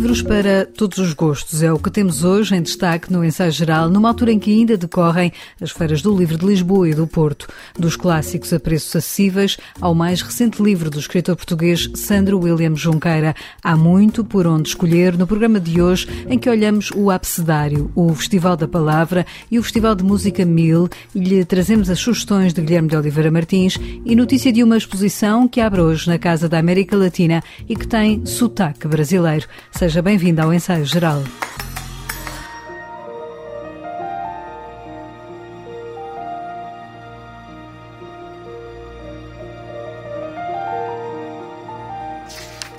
[0.00, 3.90] Livros para todos os gostos é o que temos hoje em destaque no ensaio geral,
[3.90, 5.30] numa altura em que ainda decorrem
[5.60, 7.46] as feiras do livro de Lisboa e do Porto,
[7.78, 13.34] dos clássicos a preços acessíveis ao mais recente livro do escritor português Sandro William Junqueira.
[13.62, 18.14] Há muito por onde escolher no programa de hoje, em que olhamos o Abcedário, o
[18.14, 22.62] Festival da Palavra e o Festival de Música Mil e lhe trazemos as sugestões de
[22.62, 26.58] Guilherme de Oliveira Martins e notícia de uma exposição que abre hoje na Casa da
[26.58, 29.46] América Latina e que tem sotaque brasileiro.
[29.70, 31.20] Seja bem-vindo ao Ensaio Geral.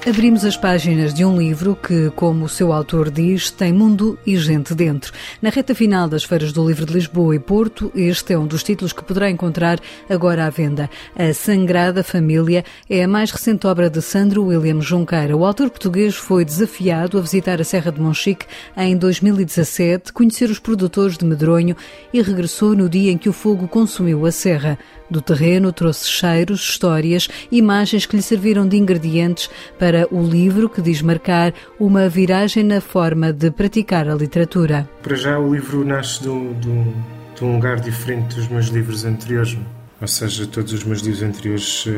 [0.03, 4.35] Abrimos as páginas de um livro que, como o seu autor diz, tem mundo e
[4.35, 5.13] gente dentro.
[5.39, 8.63] Na reta final das feiras do livro de Lisboa e Porto, este é um dos
[8.63, 9.79] títulos que poderá encontrar
[10.09, 10.89] agora à venda.
[11.15, 15.37] A Sangrada Família é a mais recente obra de Sandro William Junqueira.
[15.37, 20.57] O autor português foi desafiado a visitar a Serra de Monchique em 2017, conhecer os
[20.57, 21.75] produtores de medronho
[22.11, 24.79] e regressou no dia em que o fogo consumiu a serra.
[25.11, 30.81] Do terreno trouxe cheiros, histórias, imagens que lhe serviram de ingredientes para o livro que
[30.81, 34.89] diz marcar uma viragem na forma de praticar a literatura.
[35.01, 36.93] Para já, o livro nasce de um, de um,
[37.35, 39.57] de um lugar diferente dos meus livros anteriores.
[40.01, 41.91] Ou seja, todos os meus livros anteriores eh,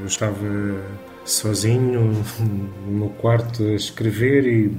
[0.00, 0.36] eu estava
[1.24, 2.24] sozinho
[2.86, 4.76] no meu quarto a escrever e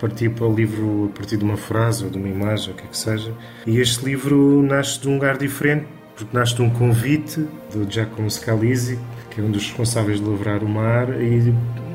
[0.00, 2.84] partia para o livro a partir de uma frase ou de uma imagem, o que
[2.84, 3.32] é que seja.
[3.66, 8.30] E este livro nasce de um lugar diferente porque nasce de um convite do Giacomo
[8.30, 8.98] Scalisi,
[9.30, 11.52] que é um dos responsáveis de lavrar o mar, e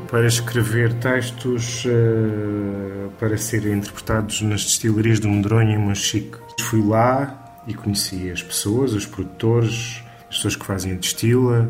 [0.10, 6.38] para escrever textos uh, para serem interpretados nas destilarias do Medronho em Monchique.
[6.62, 11.70] Fui lá e conheci as pessoas, os produtores, as pessoas que fazem a destila,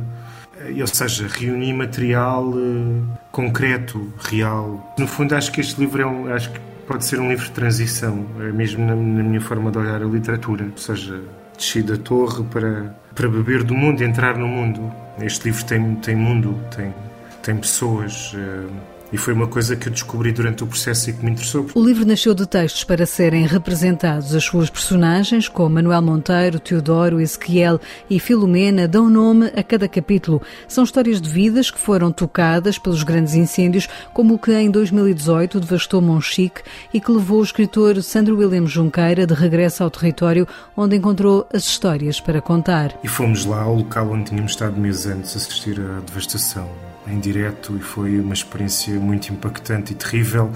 [0.80, 4.94] ou seja, reuni material uh, concreto, real.
[4.98, 7.52] No fundo, acho que este livro é um, acho que pode ser um livro de
[7.52, 11.22] transição, é mesmo na, na minha forma de olhar a literatura, ou seja,
[11.58, 14.92] desci da torre para, para beber do mundo, entrar no mundo.
[15.22, 16.94] Este livro tem, tem mundo, tem,
[17.42, 18.34] tem pessoas.
[18.34, 18.70] Uh,
[19.12, 21.66] e foi uma coisa que eu descobri durante o processo e que me interessou.
[21.74, 24.36] O livro nasceu de textos para serem representados.
[24.36, 27.80] As suas personagens, como Manuel Monteiro, Teodoro, Ezequiel
[28.10, 30.42] e Filomena, dão nome a cada capítulo.
[30.68, 35.60] São histórias de vidas que foram tocadas pelos grandes incêndios, como o que em 2018
[35.60, 36.62] devastou Monchique
[36.94, 41.64] e que levou o escritor Sandro William Junqueira de regresso ao território onde encontrou as
[41.64, 42.96] histórias para contar.
[43.04, 47.20] E fomos lá ao local onde tínhamos estado meses antes a assistir à devastação em
[47.20, 50.52] direto e foi uma experiência muito impactante e terrível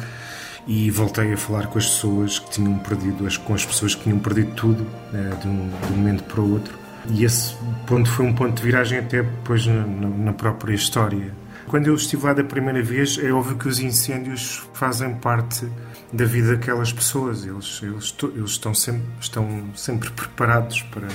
[0.65, 4.19] e voltei a falar com as pessoas que tinham perdido, com as pessoas que tinham
[4.19, 6.77] perdido tudo né, de, um, de, um, momento para o outro
[7.09, 7.55] e esse
[7.85, 11.33] ponto foi um ponto de viragem até depois na, na própria história.
[11.67, 15.67] Quando eu estive lá da primeira vez, é óbvio que os incêndios fazem parte
[16.11, 17.45] da vida daquelas pessoas.
[17.45, 21.07] Eles, eles, eles estão, sempre, estão sempre preparados para.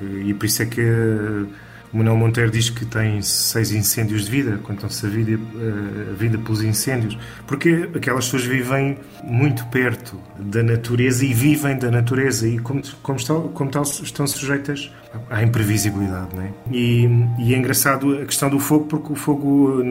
[0.00, 1.46] E por isso é que
[1.92, 6.14] o Manuel Monteiro diz que tem seis incêndios de vida, contam-se a vida, eh, a
[6.14, 7.16] vida pelos incêndios,
[7.46, 13.18] porque aquelas pessoas vivem muito perto da natureza e vivem da natureza e como, como,
[13.18, 14.92] estão, como tal estão sujeitas
[15.30, 16.34] à imprevisibilidade.
[16.34, 16.52] Não é?
[16.70, 17.04] e,
[17.38, 19.82] e é engraçado a questão do fogo, porque o fogo,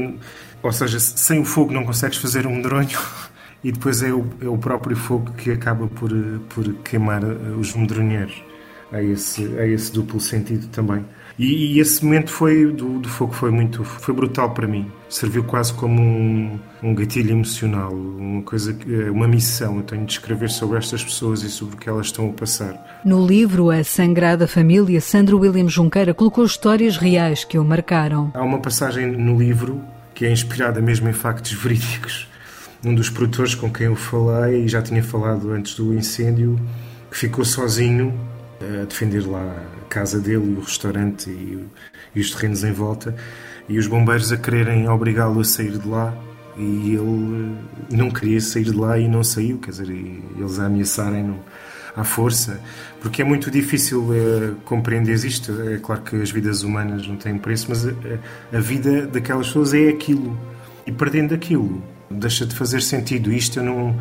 [0.62, 3.00] ou seja, sem o fogo não consegues fazer um medronho
[3.64, 6.12] e depois é o, é o próprio fogo que acaba por,
[6.50, 8.44] por queimar eh, os medronheiros.
[8.92, 11.04] Há esse, há esse duplo sentido também.
[11.38, 14.90] E, e, esse momento foi do, do fogo foi muito foi brutal para mim.
[15.10, 18.78] Serviu quase como um, um gatilho emocional, uma coisa,
[19.12, 19.78] uma missão.
[19.78, 23.02] Eu tenho de escrever sobre estas pessoas e sobre o que elas estão a passar.
[23.04, 28.32] No livro A Sangrada Família, Sandro William Junqueira colocou histórias reais que o marcaram.
[28.34, 29.82] Há uma passagem no livro
[30.14, 32.30] que é inspirada mesmo em factos verídicos.
[32.84, 36.58] Um dos produtores com quem eu falei e já tinha falado antes do incêndio,
[37.12, 38.14] que ficou sozinho
[38.82, 41.66] a defender lá a casa dele e o restaurante e,
[42.16, 43.16] e os terrenos em volta
[43.68, 46.16] e os bombeiros a quererem obrigá-lo a sair de lá
[46.58, 47.56] e ele
[47.92, 51.40] não queria sair de lá e não saiu, quer dizer, eles a ameaçarem-no
[51.96, 52.60] à força,
[53.02, 55.52] porque é muito difícil é, compreender isto.
[55.62, 57.92] É claro que as vidas humanas não têm preço, mas a,
[58.54, 60.38] a vida daquelas pessoas é aquilo.
[60.86, 63.32] E perdendo aquilo, deixa de fazer sentido.
[63.32, 64.00] Isto eu não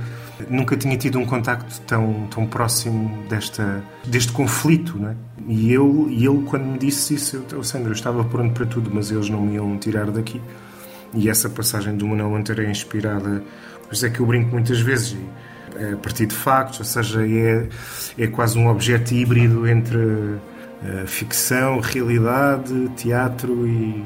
[0.50, 5.14] Nunca tinha tido um contacto tão, tão próximo desta, deste conflito, não é?
[5.46, 8.66] E, eu, e ele, quando me disse isso, eu, oh, Sandro, eu estava pronto para
[8.66, 10.40] tudo, mas eles não me iam tirar daqui.
[11.14, 13.42] E essa passagem do Manuel Monteiro é inspirada,
[13.86, 15.16] pois é que eu brinco muitas vezes,
[15.76, 17.68] é a partir de factos, ou seja, é,
[18.18, 24.04] é quase um objeto híbrido entre uh, ficção, realidade, teatro e,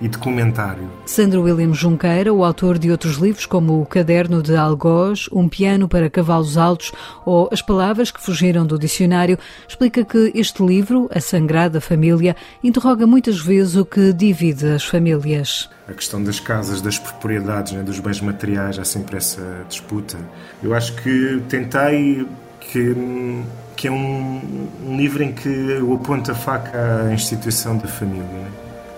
[0.00, 0.88] e documentário.
[1.04, 5.88] Sandro William Junqueira, o autor de outros livros como O Caderno de Algoz, Um Piano
[5.88, 6.92] para Cavalos Altos
[7.24, 9.38] ou As Palavras que Fugiram do Dicionário,
[9.68, 15.68] explica que este livro, A Sangrada Família, interroga muitas vezes o que divide as famílias.
[15.86, 20.16] A questão das casas, das propriedades, né, dos bens materiais, há sempre essa disputa.
[20.62, 22.26] Eu acho que tentei
[22.60, 22.94] que
[23.76, 28.46] que é um, um, livro em que eu aponto a faca à instituição da família.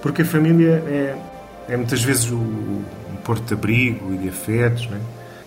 [0.03, 1.17] Porque a família é,
[1.69, 5.01] é muitas vezes o, um porto de abrigo e de afetos, né?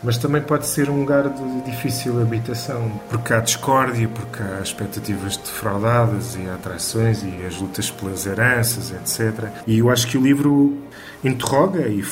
[0.06, 5.36] mas também pode ser um lugar de difícil habitação, porque há discórdia, porque há expectativas
[5.36, 9.50] defraudadas e há atrações e as lutas pelas heranças, etc.
[9.66, 10.78] E eu acho que o livro
[11.24, 12.04] interroga e,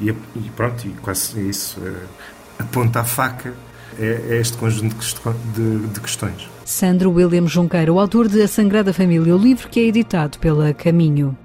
[0.00, 1.92] e, e pronto, e quase isso, eh,
[2.58, 3.54] aponta a faca
[3.98, 4.96] é, é este conjunto
[5.54, 6.48] de, questões.
[6.64, 10.72] Sandro William Junqueira, o autor de A Sangrada Família, o livro que é editado pela
[10.72, 11.36] Caminho.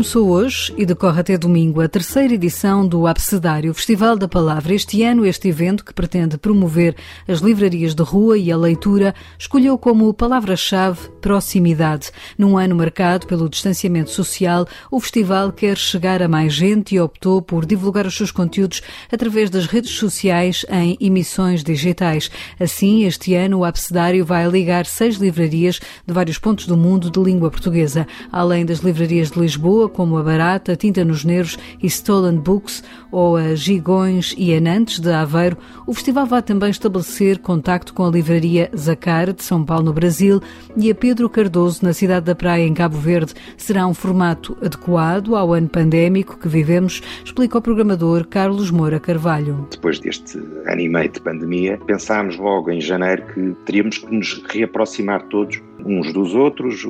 [0.00, 4.74] Começou hoje e decorre até domingo a terceira edição do Abcedário, Festival da Palavra.
[4.74, 6.96] Este ano, este evento, que pretende promover
[7.28, 12.10] as livrarias de rua e a leitura, escolheu como palavra-chave proximidade.
[12.38, 17.42] Num ano marcado pelo distanciamento social, o festival quer chegar a mais gente e optou
[17.42, 18.80] por divulgar os seus conteúdos
[19.12, 22.30] através das redes sociais em emissões digitais.
[22.58, 27.20] Assim, este ano, o Abcedário vai ligar seis livrarias de vários pontos do mundo de
[27.20, 31.86] língua portuguesa, além das livrarias de Lisboa Lisboa, como a Barata, Tinta nos Nervos e
[31.86, 35.56] Stolen Books, ou a Gigões e Anantes de Aveiro,
[35.86, 40.40] o festival vai também estabelecer contacto com a livraria Zacar, de São Paulo, no Brasil,
[40.76, 43.34] e a Pedro Cardoso, na cidade da Praia, em Cabo Verde.
[43.56, 49.66] Será um formato adequado ao ano pandémico que vivemos, explica o programador Carlos Moura Carvalho.
[49.70, 54.42] Depois deste ano e meio de pandemia, pensámos logo em janeiro que teríamos que nos
[54.48, 56.84] reaproximar todos uns dos outros,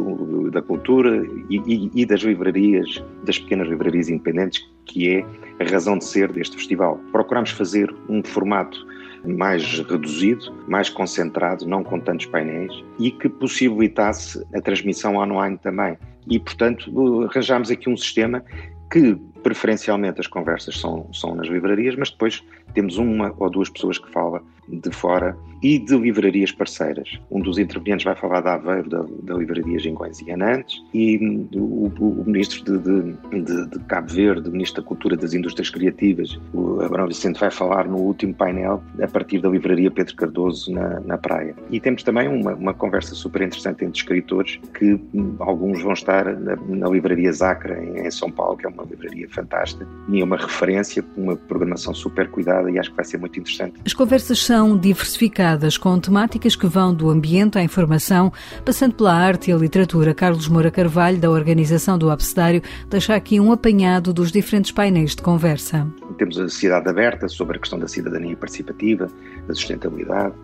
[0.50, 5.26] da cultura e, e, e das livrarias, das pequenas livrarias independentes, que é
[5.60, 6.98] a razão de ser deste festival.
[7.12, 8.86] Procuramos fazer um formato
[9.24, 15.96] mais reduzido, mais concentrado, não com tantos painéis e que possibilitasse a transmissão online também.
[16.26, 18.42] E, portanto, arranjámos aqui um sistema
[18.90, 22.42] que preferencialmente as conversas são, são nas livrarias, mas depois
[22.74, 27.18] temos uma ou duas pessoas que falam de fora e de livrarias parceiras.
[27.30, 31.18] Um dos intervenientes vai falar da Aveiro, da, da livraria Gingões e Anantes, e
[31.54, 35.68] o, o, ministro de, de, de, de, Cabo Verde, o ministro da Cultura das Indústrias
[35.70, 40.72] Criativas, o Abrão Vicente, vai falar no último painel a partir da livraria Pedro Cardoso
[40.72, 41.54] na, na praia.
[41.70, 44.98] E temos também uma, uma conversa super interessante entre escritores, que
[45.40, 49.28] alguns vão estar na, na livraria Zacra, em, em São Paulo, que é uma livraria
[49.28, 53.38] fantástica, e é uma referência, uma programação super cuidada e acho que vai ser muito
[53.38, 53.74] interessante.
[53.84, 58.32] As conversas são diversificadas, com temáticas que vão do ambiente à informação,
[58.64, 60.12] passando pela arte e a literatura.
[60.12, 65.22] Carlos Moura Carvalho, da organização do Abcedário, deixa aqui um apanhado dos diferentes painéis de
[65.22, 65.86] conversa.
[66.18, 69.08] Temos a sociedade aberta sobre a questão da cidadania participativa,
[69.46, 70.34] da sustentabilidade,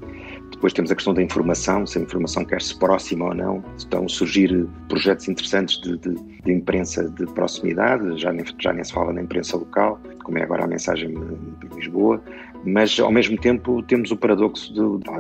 [0.50, 3.64] depois temos a questão da informação, se a informação quer-se próxima ou não.
[3.76, 8.82] Estão a surgir projetos interessantes de, de, de, imprensa de proximidade, já nem, já nem
[8.82, 12.22] se fala na imprensa local, como é agora a mensagem de Lisboa,
[12.66, 14.72] mas ao mesmo tempo temos o paradoxo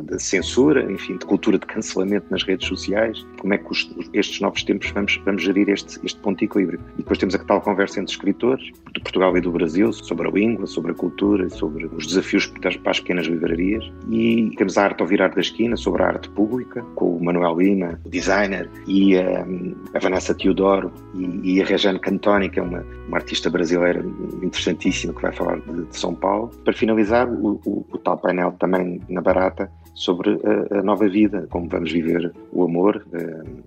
[0.02, 3.24] da censura, enfim, de cultura de cancelamento nas redes sociais.
[3.40, 6.80] Como é que os, estes novos tempos vamos, vamos gerir este, este ponto de equilíbrio?
[6.94, 10.30] E depois temos a tal conversa entre escritores de Portugal e do Brasil sobre a
[10.30, 13.84] língua, sobre a cultura, sobre os desafios para as pequenas livrarias.
[14.10, 17.58] E temos a arte ao virar da esquina sobre a arte pública, com o Manuel
[17.58, 22.84] Lima, o designer, e a Vanessa Teodoro e, e, a Rejane Cantoni, que é uma,
[23.08, 24.04] uma artista brasileira
[24.42, 26.50] interessantíssima que vai falar de, de São Paulo.
[26.64, 31.68] Para finalizar, o, o, tal painel também na Barata sobre a, a, nova vida, como
[31.68, 33.06] vamos viver o amor,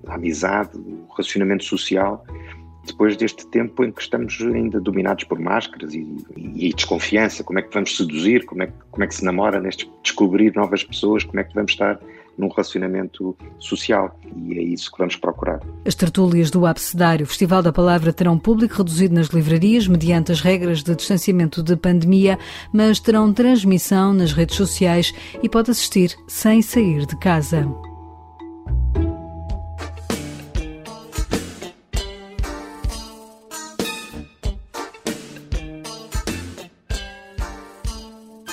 [0.08, 2.24] a, a amizade, o relacionamento social
[2.86, 6.00] depois deste tempo em que estamos ainda dominados por máscaras e,
[6.36, 9.60] e, e, desconfiança, como é que vamos seduzir, como é, como é que se namora,
[9.60, 12.00] neste, descobrir novas pessoas, como é que vamos estar
[12.40, 15.60] num relacionamento social e é isso que vamos procurar.
[15.86, 20.82] As tertúlias do Abcedário Festival da Palavra terão público reduzido nas livrarias mediante as regras
[20.82, 22.40] de distanciamento de pandemia,
[22.74, 27.68] mas terão transmissão nas redes sociais e pode assistir sem sair de casa.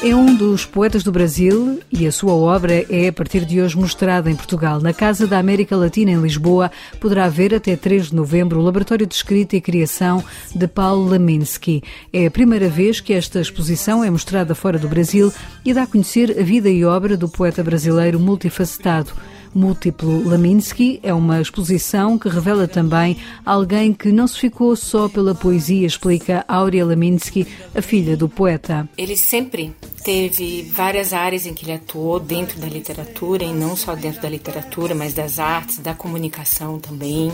[0.06, 3.76] É um dos poetas do Brasil e a sua obra é a partir de hoje
[3.76, 4.80] mostrada em Portugal.
[4.80, 6.70] Na Casa da América Latina, em Lisboa,
[7.00, 10.22] poderá ver até 3 de novembro o Laboratório de Escrita e Criação
[10.54, 11.82] de Paulo Laminsky.
[12.12, 15.32] É a primeira vez que esta exposição é mostrada fora do Brasil
[15.64, 19.10] e dá a conhecer a vida e obra do poeta brasileiro multifacetado.
[19.56, 25.34] Múltiplo Laminsky é uma exposição que revela também alguém que não se ficou só pela
[25.34, 28.86] poesia, explica Áurea Laminsky, a filha do poeta.
[28.98, 33.94] Ele sempre teve várias áreas em que ele atuou dentro da literatura, e não só
[33.94, 37.32] dentro da literatura, mas das artes, da comunicação também.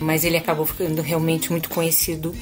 [0.00, 2.34] Mas ele acabou ficando realmente muito conhecido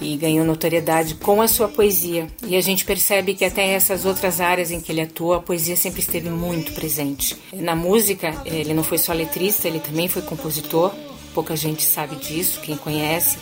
[0.00, 2.26] e ganhou notoriedade com a sua poesia.
[2.46, 5.76] E a gente percebe que até essas outras áreas em que ele atua, a poesia
[5.76, 7.36] sempre esteve muito presente.
[7.52, 10.92] Na música, ele não foi só letrista, ele também foi compositor.
[11.34, 13.38] Pouca gente sabe disso, quem conhece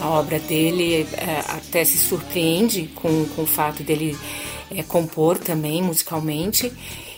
[0.00, 4.16] a obra dele é, até se surpreende com, com o fato dele
[4.70, 6.72] é, compor também musicalmente.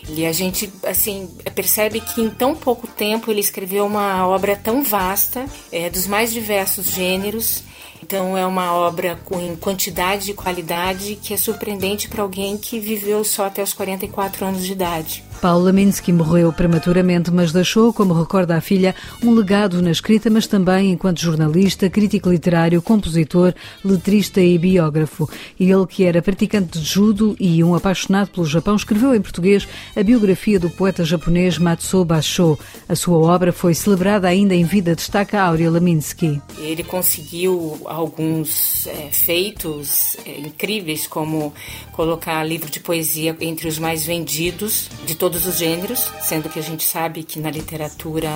[0.08, 4.82] E a gente, assim, percebe que em tão pouco tempo ele escreveu uma obra tão
[4.82, 7.64] vasta, é, dos mais diversos gêneros,
[8.06, 13.24] então é uma obra com quantidade e qualidade que é surpreendente para alguém que viveu
[13.24, 15.24] só até os 44 anos de idade.
[15.40, 20.46] Paula Minsky morreu prematuramente, mas deixou, como recorda a filha, um legado na escrita, mas
[20.46, 25.28] também enquanto jornalista, crítico literário, compositor, letrista e biógrafo.
[25.60, 30.02] Ele, que era praticante de judo e um apaixonado pelo Japão, escreveu em português a
[30.02, 32.58] biografia do poeta japonês Matsuo Basho.
[32.88, 36.40] A sua obra foi celebrada ainda em vida, destaca Áurea Laminsky.
[36.58, 41.52] Ele conseguiu alguns é, feitos é, incríveis, como
[41.92, 46.58] colocar livro de poesia entre os mais vendidos de todo todos os gêneros, sendo que
[46.58, 48.30] a gente sabe que na literatura,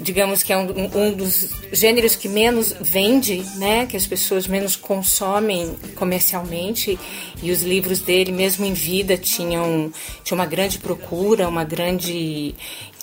[0.00, 4.76] digamos que é um, um dos gêneros que menos vende, né, que as pessoas menos
[4.76, 6.96] consomem comercialmente,
[7.42, 12.54] e os livros dele, mesmo em vida, tinham, tinham uma grande procura, uma grande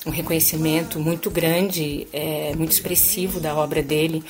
[0.06, 4.24] um reconhecimento muito grande, é, muito expressivo da obra dele.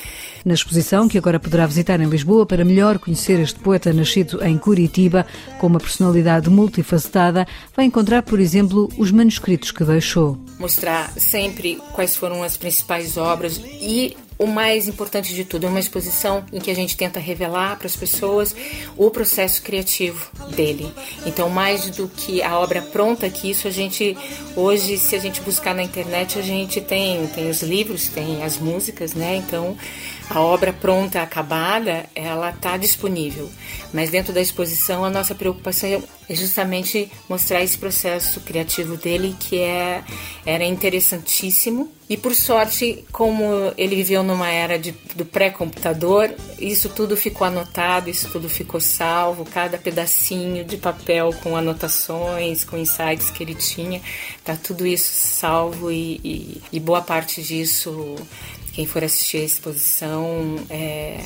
[0.44, 4.58] Na exposição, que agora poderá visitar em Lisboa para melhor conhecer este poeta nascido em
[4.58, 5.26] Curitiba,
[5.58, 7.46] com uma personalidade multifacetada,
[7.76, 10.38] vai encontrar, por exemplo, os manuscritos que deixou.
[10.58, 15.78] Mostrar sempre quais foram as principais obras e o mais importante de tudo é uma
[15.78, 18.56] exposição em que a gente tenta revelar para as pessoas
[18.96, 20.90] o processo criativo dele.
[21.26, 24.16] Então, mais do que a obra pronta, que isso a gente
[24.56, 28.56] hoje, se a gente buscar na internet, a gente tem tem os livros, tem as
[28.56, 29.36] músicas, né?
[29.36, 29.76] Então,
[30.30, 33.50] a obra pronta, acabada, ela está disponível.
[33.92, 39.58] Mas dentro da exposição, a nossa preocupação é justamente mostrar esse processo criativo dele, que
[39.58, 40.04] é,
[40.46, 41.90] era interessantíssimo.
[42.08, 48.08] E por sorte, como ele viveu numa era de, do pré-computador, isso tudo ficou anotado,
[48.08, 54.00] isso tudo ficou salvo, cada pedacinho de papel com anotações, com insights que ele tinha,
[54.44, 58.16] tá tudo isso salvo e, e, e boa parte disso
[58.72, 61.18] quem for assistir a exposição é,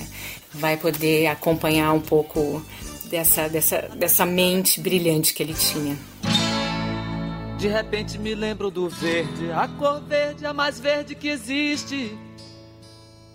[0.53, 2.65] vai poder acompanhar um pouco
[3.07, 5.97] dessa, dessa, dessa mente brilhante que ele tinha.
[7.59, 12.17] De repente me lembro do verde, a cor verde, a mais verde que existe.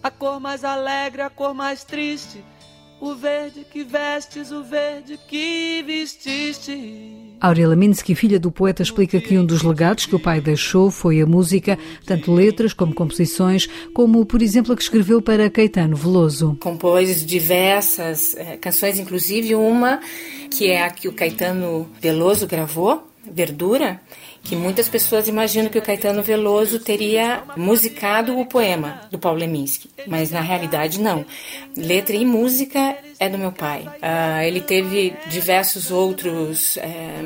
[0.01, 2.43] A cor mais alegre, a cor mais triste.
[3.01, 7.37] O verde que vestes, o verde que vestiste.
[7.39, 11.21] Aurélia Minsky, filha do poeta, explica que um dos legados que o pai deixou foi
[11.21, 16.57] a música, tanto letras como composições, como, por exemplo, a que escreveu para Caetano Veloso.
[16.59, 20.01] Compôs diversas é, canções, inclusive uma
[20.51, 24.01] que é a que o Caetano Veloso gravou, Verdura,
[24.43, 29.89] que muitas pessoas imaginam que o Caetano Veloso teria musicado o poema do Paulo Leminski,
[30.08, 31.25] mas na realidade não.
[31.75, 33.81] Letra e música é do meu pai.
[33.81, 37.22] Uh, ele teve diversos outros é,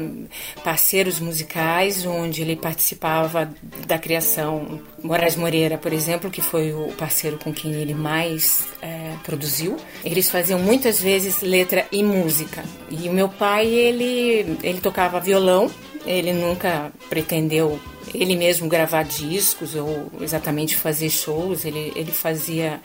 [0.63, 3.53] parceiros musicais onde ele participava
[3.85, 4.81] da criação.
[5.03, 9.77] Moraes Moreira, por exemplo, que foi o parceiro com quem ele mais é, produziu.
[10.03, 12.63] Eles faziam muitas vezes letra e música.
[12.89, 15.69] E o meu pai, ele, ele tocava violão
[16.05, 17.79] ele nunca pretendeu
[18.13, 21.65] ele mesmo gravar discos ou exatamente fazer shows.
[21.65, 22.81] Ele, ele fazia,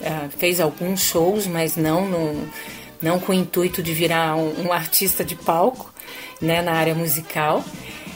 [0.00, 2.48] uh, fez alguns shows, mas não, no,
[3.00, 5.92] não com o intuito de virar um, um artista de palco
[6.40, 7.64] né, na área musical.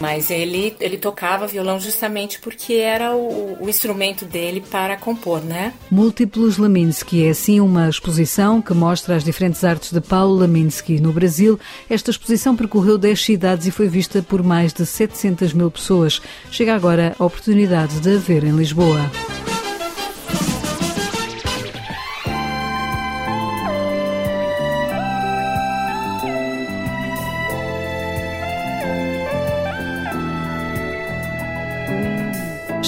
[0.01, 5.73] Mas ele, ele tocava violão justamente porque era o, o instrumento dele para compor, né?
[5.91, 11.13] Múltiplos Laminsky é assim uma exposição que mostra as diferentes artes de Paulo Laminsky no
[11.13, 11.59] Brasil.
[11.89, 16.21] Esta exposição percorreu 10 cidades e foi vista por mais de 700 mil pessoas.
[16.51, 19.11] Chega agora a oportunidade de a ver em Lisboa.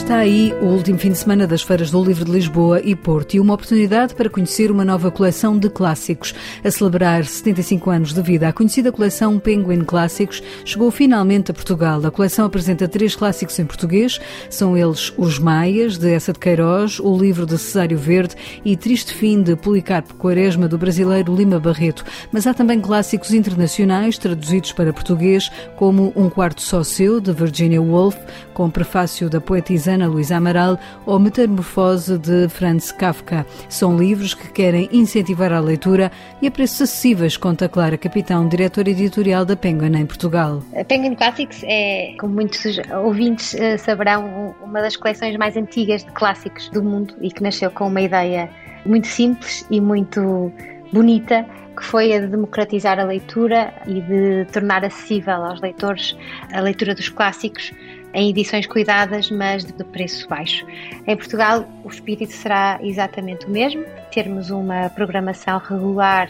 [0.01, 3.35] Está aí o último fim de semana das feiras do Livro de Lisboa e Porto
[3.35, 6.35] e uma oportunidade para conhecer uma nova coleção de clássicos.
[6.65, 12.05] A celebrar 75 anos de vida, a conhecida coleção Penguin Clássicos chegou finalmente a Portugal.
[12.05, 16.99] A coleção apresenta três clássicos em português, são eles Os Maias, de Essa de Queiroz,
[16.99, 22.05] o livro de Cesário Verde e Triste Fim de Policarpo Quaresma, do brasileiro Lima Barreto.
[22.33, 27.83] Mas há também clássicos internacionais traduzidos para português, como Um Quarto Só Seu, de Virginia
[27.83, 28.17] Woolf,
[28.55, 29.41] com prefácio da
[29.91, 33.45] poetisana Luísa Amaral, ou Metamorfose de Franz Kafka.
[33.69, 38.91] São livros que querem incentivar a leitura e a preços acessíveis, conta Clara Capitão, diretora
[38.91, 40.63] editorial da Penguin em Portugal.
[40.79, 42.63] A Penguin Classics é, como muitos
[43.03, 47.71] ouvintes eh, saberão, uma das coleções mais antigas de clássicos do mundo e que nasceu
[47.71, 48.49] com uma ideia
[48.87, 50.53] muito simples e muito
[50.93, 51.45] bonita
[51.77, 56.17] que foi a de democratizar a leitura e de tornar acessível aos leitores
[56.53, 57.73] a leitura dos clássicos
[58.15, 60.67] em edições cuidadas, mas de preço baixo.
[61.07, 66.29] Em Portugal, o espírito será exatamente o mesmo: termos uma programação regular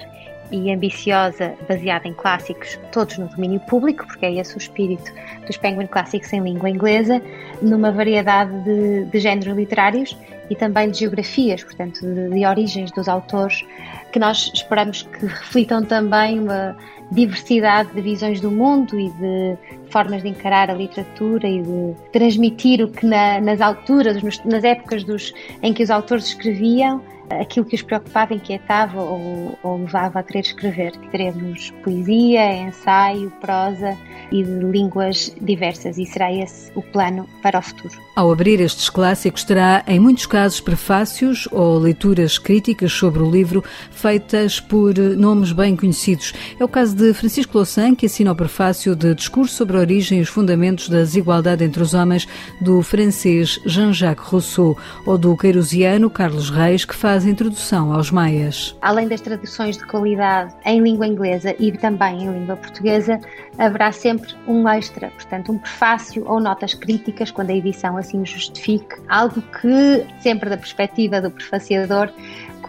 [0.50, 5.12] e ambiciosa, baseada em clássicos, todos no domínio público, porque é esse o espírito
[5.47, 7.23] dos Penguin Classics em língua inglesa,
[7.62, 10.16] numa variedade de, de géneros literários
[10.49, 13.64] e também de geografias, portanto, de, de origens dos autores,
[14.12, 16.76] que nós esperamos que reflitam também uma
[17.12, 19.57] diversidade de visões do mundo e de
[19.90, 25.04] formas de encarar a literatura e de transmitir o que na, nas alturas, nas épocas
[25.04, 30.23] dos, em que os autores escreviam, aquilo que os preocupava, inquietava ou, ou levava a
[30.23, 30.93] querer escrever.
[31.11, 33.97] Teremos poesia, ensaio, prosa
[34.33, 37.95] e de línguas diversas e será esse o plano para o futuro.
[38.15, 43.65] Ao abrir estes clássicos terá, em muitos casos, prefácios ou leituras críticas sobre o livro
[43.91, 46.33] feitas por nomes bem conhecidos.
[46.59, 50.19] É o caso de Francisco Louçã, que assina o prefácio de Discurso sobre a origem
[50.19, 52.27] e os fundamentos da desigualdade entre os homens,
[52.61, 58.77] do francês Jean-Jacques Rousseau, ou do queirusiano Carlos Reis, que faz a introdução aos maias.
[58.81, 63.21] Além das traduções de qualidade em língua inglesa e também em língua portuguesa,
[63.59, 68.97] haverá sempre um extra, portanto, um prefácio ou notas críticas, quando a edição assim justifique,
[69.09, 72.11] algo que, sempre da perspectiva do prefaciador,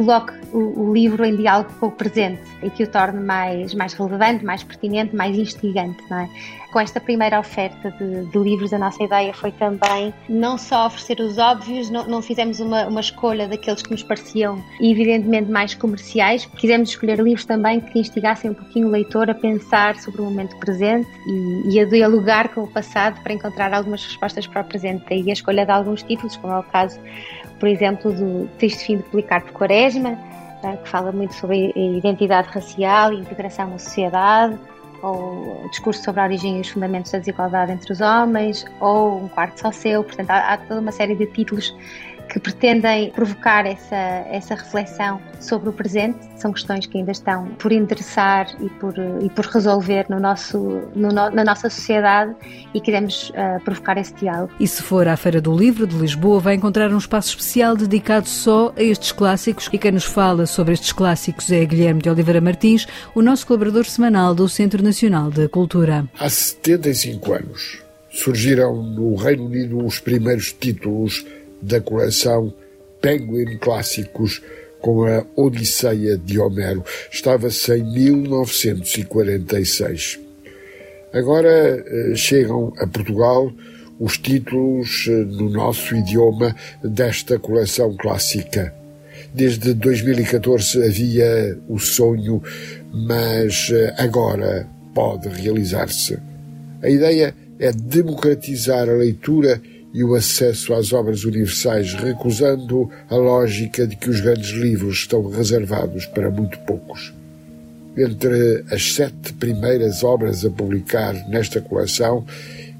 [0.02, 3.94] coloque o, o, livro em diálogo com o presente e que o torne mais, mais
[3.94, 6.04] relevante, mais pertinente, mais instigante.
[6.10, 6.30] Não é?
[6.72, 11.20] Com esta primeira oferta de, de, livros, a nossa ideia foi também não só oferecer
[11.20, 16.46] os óbvios, não, não fizemos uma, uma, escolha daqueles que nos pareciam evidentemente mais comerciais,
[16.58, 20.56] quisemos escolher livros também que instigassem um pouquinho o leitor a pensar sobre o momento
[20.58, 25.04] presente e, e a dialogar com o passado para encontrar algumas respostas para o presente.
[25.10, 26.98] Daí a escolha de alguns títulos, como é o caso
[27.62, 30.18] por exemplo, do Triste Fim de Policarpo Quaresma,
[30.64, 34.58] eh, que fala muito sobre identidade racial e integração na sociedade,
[35.04, 39.26] ou o discurso sobre a origem e os fundamentos da desigualdade entre os homens, ou
[39.26, 40.04] um quarto só seu.
[40.04, 41.72] Portanto, há toda uma série de títulos
[42.32, 46.18] que pretendem provocar essa, essa reflexão sobre o presente.
[46.38, 50.58] São questões que ainda estão por interessar e por, e por resolver no nosso,
[50.96, 52.34] no, na nossa sociedade
[52.74, 54.54] e queremos uh, provocar esse diálogo.
[54.60, 58.30] E se for à Feira do Livro de Lisboa, vai encontrar um espaço especial dedicado
[58.30, 59.70] só a estes clássicos.
[59.74, 63.84] E quem nos fala sobre estes clássicos é Guilherme de Oliveira Martins, o nosso colaborador
[63.86, 66.06] semanal do Centro Nacional da Cultura.
[66.18, 71.26] Há 75 anos surgiram no Reino Unido os primeiros títulos
[71.62, 72.52] da coleção
[73.02, 74.42] Penguin Clássicos
[74.80, 76.84] com a Odisseia de Homero.
[77.12, 80.20] Estava-se em 1946.
[81.14, 83.52] Agora eh, chegam a Portugal
[84.00, 88.74] os títulos eh, no nosso idioma desta coleção clássica.
[89.34, 92.42] Desde 2014 havia o sonho,
[92.92, 96.18] mas eh, agora pode realizar-se.
[96.82, 99.62] A ideia é democratizar a leitura
[99.94, 105.30] e o acesso às obras universais, recusando a lógica de que os grandes livros estão
[105.30, 107.14] reservados para muito poucos.
[107.98, 112.26] Entre as sete primeiras obras a publicar nesta coleção,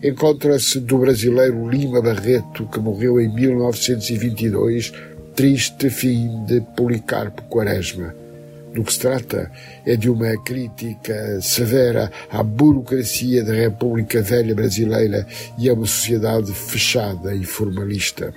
[0.02, 4.94] encontra-se do brasileiro Lima Barreto, que morreu em 1922,
[5.36, 8.21] Triste Fim de Policarpo Quaresma
[8.74, 9.52] do que se trata
[9.86, 16.54] é de uma crítica severa à burocracia da República Velha Brasileira e a uma sociedade
[16.54, 18.34] fechada e formalista.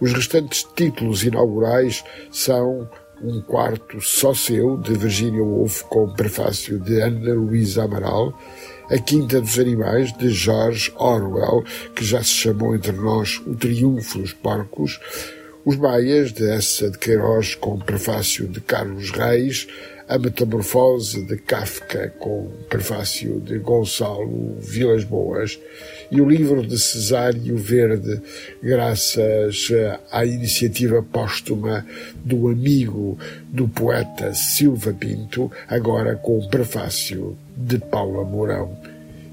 [0.00, 2.90] Os restantes títulos inaugurais são
[3.22, 8.36] Um Quarto Só Seu, de Virginia Woolf, com prefácio de Ana Luísa Amaral,
[8.90, 11.62] A Quinta dos Animais, de George Orwell,
[11.94, 14.98] que já se chamou entre nós O Triunfo dos Porcos,
[15.64, 19.68] os Maias, de Essa de Queiroz, com prefácio de Carlos Reis,
[20.08, 25.60] A Metamorfose de Kafka, com prefácio de Gonçalo Vilas Boas,
[26.10, 28.20] e o livro de Cesário Verde,
[28.60, 29.68] graças
[30.10, 31.86] à iniciativa póstuma
[32.24, 33.16] do amigo
[33.48, 38.81] do poeta Silva Pinto, agora com prefácio de Paula Mourão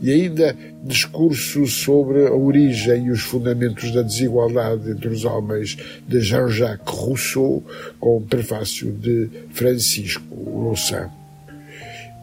[0.01, 6.21] e ainda discurso sobre a origem e os fundamentos da desigualdade entre os homens de
[6.21, 7.61] Jean-Jacques Rousseau,
[7.99, 11.09] com o prefácio de Francisco Louçã.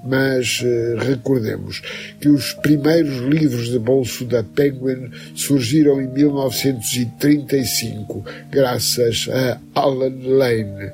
[0.05, 1.81] Mas eh, recordemos
[2.21, 10.93] que os primeiros livros de bolso da Penguin surgiram em 1935, graças a Alan Lane,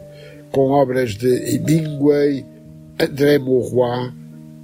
[0.50, 2.44] com obras de Hemingway,
[2.98, 4.10] André Mauroy,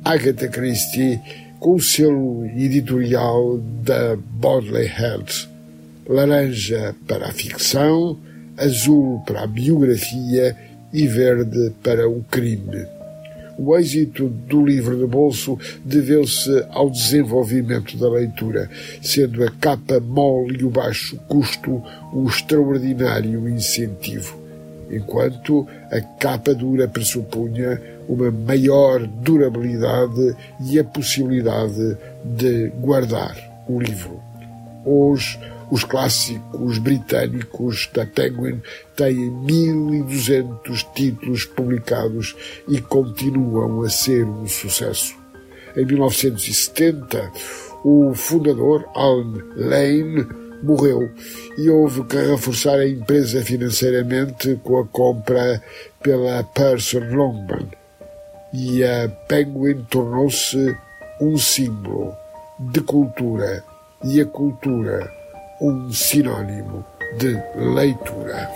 [0.04, 1.20] Agatha Christie
[1.58, 5.48] com o selo editorial da Bodley Health.
[6.08, 8.18] Laranja para a ficção,
[8.56, 10.56] azul para a biografia
[10.92, 12.86] e verde para o crime.
[13.58, 18.70] O êxito do livro de bolso deveu-se ao desenvolvimento da leitura,
[19.02, 21.82] sendo a capa mole e o baixo custo
[22.14, 24.40] um extraordinário incentivo,
[24.88, 33.36] enquanto a capa dura pressupunha uma maior durabilidade e a possibilidade de guardar
[33.68, 34.20] o livro.
[34.84, 35.38] Hoje,
[35.70, 38.62] os clássicos britânicos da Penguin
[38.96, 42.34] têm 1200 títulos publicados
[42.66, 45.14] e continuam a ser um sucesso.
[45.76, 47.30] Em 1970,
[47.84, 50.26] o fundador, Alan Lane,
[50.62, 51.10] morreu
[51.58, 55.62] e houve que reforçar a empresa financeiramente com a compra
[56.02, 57.77] pela Person Longman
[58.52, 60.76] e a Penguin tornou-se
[61.20, 62.14] um símbolo
[62.58, 63.62] de cultura
[64.04, 65.10] e a cultura
[65.60, 66.84] um sinônimo
[67.18, 68.48] de leitura.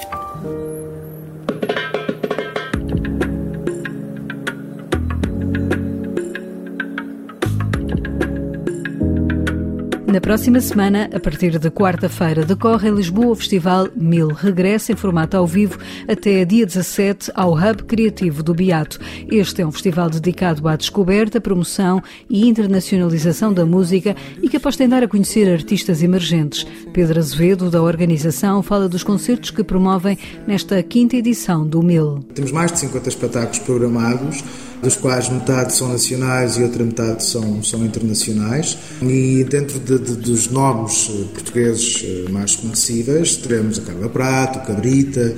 [10.12, 14.29] Na próxima semana, a partir de quarta-feira, decorre em Lisboa o Festival Mil.
[14.29, 19.01] Regressa em formato ao vivo até dia 17 ao Hub Criativo do Beato.
[19.31, 24.85] Este é um festival dedicado à descoberta, promoção e internacionalização da música e que aposta
[24.85, 26.66] em dar a conhecer artistas emergentes.
[26.92, 32.18] Pedro Azevedo, da organização, fala dos concertos que promovem nesta quinta edição do Mil.
[32.35, 34.44] Temos mais de 50 espetáculos programados
[34.83, 38.77] dos quais metade são nacionais e outra metade são, são internacionais.
[39.01, 44.66] E dentro de, de, dos nomes eh, portugueses eh, mais conhecíveis, teremos a Carla Prato,
[44.66, 45.37] Cabrita,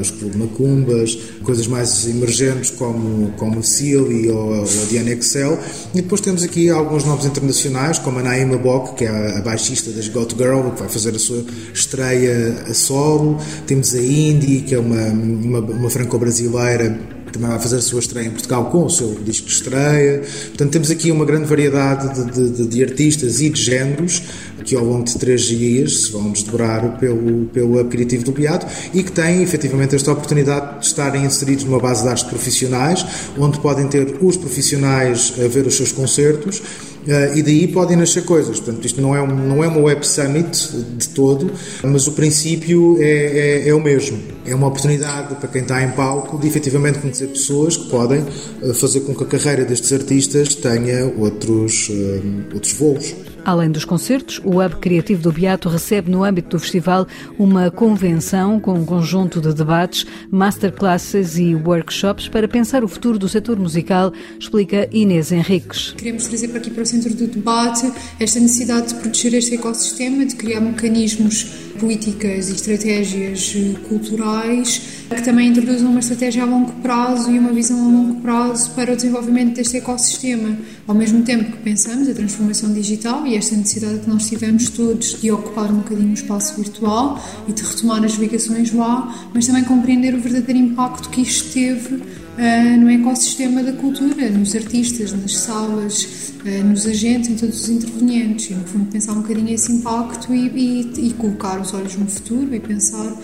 [0.00, 5.58] os Clube Macumbas, coisas mais emergentes como, como Silly ou, ou a Diana Excel.
[5.94, 9.90] E depois temos aqui alguns nomes internacionais, como a Naima Bock, que é a baixista
[9.90, 13.38] das Got Girl, que vai fazer a sua estreia a solo.
[13.66, 18.26] Temos a Indy, que é uma, uma, uma franco-brasileira também vai fazer a sua estreia
[18.26, 20.22] em Portugal com o seu disco de estreia.
[20.48, 24.22] Portanto, temos aqui uma grande variedade de, de, de artistas e de géneros
[24.68, 29.10] que ao longo de três dias vão desdobrar pelo, pelo Criativo do Beato e que
[29.10, 33.06] têm efetivamente esta oportunidade de estarem inseridos numa base de dados profissionais,
[33.38, 36.60] onde podem ter os profissionais a ver os seus concertos
[37.08, 38.60] Uh, e daí podem nascer coisas.
[38.60, 41.50] Portanto, isto não é, um, não é uma Web Summit de todo,
[41.82, 44.18] mas o princípio é, é, é, o mesmo.
[44.44, 48.74] É uma oportunidade para quem está em palco de efetivamente conhecer pessoas que podem uh,
[48.74, 53.14] fazer com que a carreira destes artistas tenha outros, uh, outros voos.
[53.48, 57.06] Além dos concertos, o Hub Criativo do Beato recebe no âmbito do festival
[57.38, 63.26] uma convenção com um conjunto de debates, masterclasses e workshops para pensar o futuro do
[63.26, 65.94] setor musical, explica Inês Henriques.
[65.96, 70.26] Queremos trazer para aqui para o centro do debate esta necessidade de proteger este ecossistema,
[70.26, 76.72] de criar mecanismos políticas e estratégias eh, culturais que também introduzam uma estratégia a longo
[76.82, 80.58] prazo e uma visão a longo prazo para o desenvolvimento deste ecossistema.
[80.86, 85.20] Ao mesmo tempo que pensamos a transformação digital e esta necessidade que nós tivemos todos
[85.20, 89.64] de ocupar um bocadinho o espaço virtual e de retomar as ligações lá, mas também
[89.64, 92.02] compreender o verdadeiro impacto que isto teve
[92.38, 97.68] uh, no ecossistema da cultura, nos artistas, nas salas, eh, nos agentes, em todos os
[97.68, 101.96] intervenientes, e no fundo pensar um bocadinho esse impacto e, e, e colocar os olhos
[101.96, 103.16] no futuro e pensar eh,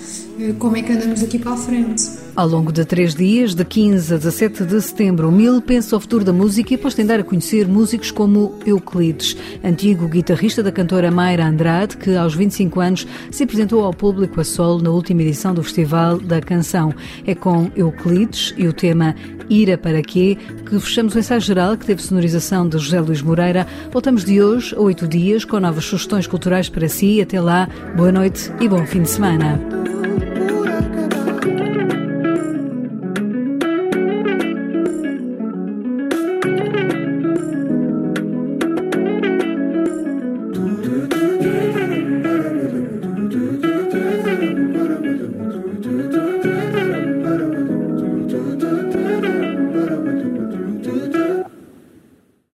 [0.59, 2.25] como é que andamos daqui para a frente.
[2.37, 6.01] Ao longo de três dias, de 15 a 17 de setembro, o MIL pensa o
[6.01, 11.13] futuro da música e após tentar a conhecer músicos como Euclides, antigo guitarrista da cantora
[11.13, 15.55] Mayra Andrade, que aos 25 anos se apresentou ao público a solo na última edição
[15.55, 16.93] do Festival da Canção.
[17.25, 19.15] É com Euclides e o tema
[19.49, 20.37] Ira para quê
[20.69, 23.67] que fechamos o ensaio geral que teve sonorização de José Luís Moreira.
[23.93, 27.21] Voltamos de hoje a oito dias com novas sugestões culturais para si.
[27.21, 29.94] Até lá, boa noite e bom fim de semana.